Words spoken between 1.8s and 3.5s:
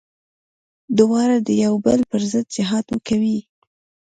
بل پر ضد جهاد کوي.